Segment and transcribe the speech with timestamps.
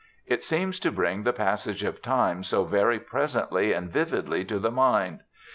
[0.25, 4.71] It seems to bring the passage of time so very presently and vividly to the
[4.71, 5.19] mind.